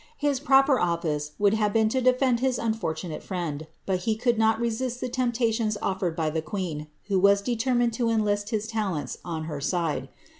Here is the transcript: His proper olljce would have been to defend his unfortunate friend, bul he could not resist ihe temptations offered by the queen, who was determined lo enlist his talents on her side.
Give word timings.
His 0.17 0.39
proper 0.39 0.77
olljce 0.79 1.29
would 1.37 1.53
have 1.53 1.73
been 1.73 1.87
to 1.89 2.01
defend 2.01 2.39
his 2.39 2.57
unfortunate 2.57 3.21
friend, 3.21 3.67
bul 3.85 3.97
he 3.97 4.15
could 4.15 4.39
not 4.39 4.59
resist 4.59 5.03
ihe 5.03 5.11
temptations 5.11 5.77
offered 5.79 6.15
by 6.15 6.31
the 6.31 6.41
queen, 6.41 6.87
who 7.03 7.19
was 7.19 7.39
determined 7.39 7.99
lo 7.99 8.09
enlist 8.09 8.49
his 8.49 8.65
talents 8.65 9.19
on 9.23 9.43
her 9.43 9.61
side. 9.61 10.09